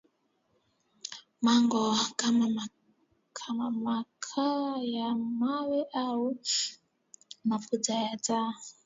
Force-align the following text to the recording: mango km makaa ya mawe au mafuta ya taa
mango 1.45 1.83
km 2.19 2.39
makaa 3.85 4.71
ya 4.95 5.07
mawe 5.39 5.79
au 6.03 6.25
mafuta 7.47 7.93
ya 8.05 8.15
taa 8.25 8.53